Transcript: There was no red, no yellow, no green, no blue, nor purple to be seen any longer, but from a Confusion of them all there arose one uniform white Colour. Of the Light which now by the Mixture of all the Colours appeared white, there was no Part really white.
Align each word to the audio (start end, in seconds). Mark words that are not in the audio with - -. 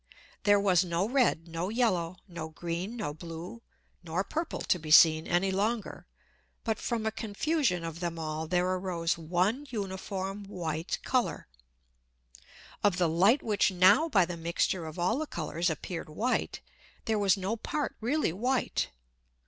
There 0.45 0.59
was 0.59 0.83
no 0.83 1.07
red, 1.07 1.47
no 1.47 1.69
yellow, 1.69 2.17
no 2.27 2.49
green, 2.49 2.97
no 2.97 3.13
blue, 3.13 3.61
nor 4.03 4.23
purple 4.23 4.61
to 4.61 4.79
be 4.79 4.89
seen 4.89 5.27
any 5.27 5.51
longer, 5.51 6.07
but 6.63 6.79
from 6.79 7.05
a 7.05 7.11
Confusion 7.11 7.83
of 7.83 7.99
them 7.99 8.17
all 8.17 8.47
there 8.47 8.65
arose 8.65 9.15
one 9.19 9.67
uniform 9.69 10.45
white 10.45 10.97
Colour. 11.03 11.47
Of 12.83 12.97
the 12.97 13.07
Light 13.09 13.43
which 13.43 13.69
now 13.69 14.09
by 14.09 14.25
the 14.25 14.37
Mixture 14.37 14.87
of 14.87 14.97
all 14.97 15.19
the 15.19 15.27
Colours 15.27 15.69
appeared 15.69 16.09
white, 16.09 16.61
there 17.05 17.19
was 17.19 17.37
no 17.37 17.55
Part 17.55 17.95
really 18.01 18.33
white. 18.33 18.89